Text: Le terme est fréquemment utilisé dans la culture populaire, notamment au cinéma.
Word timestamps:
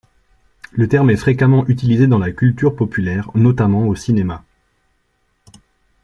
Le 0.71 0.87
terme 0.87 1.11
est 1.11 1.15
fréquemment 1.15 1.63
utilisé 1.67 2.07
dans 2.07 2.17
la 2.17 2.31
culture 2.31 2.75
populaire, 2.75 3.29
notamment 3.35 3.85
au 3.87 3.93
cinéma. 3.93 4.43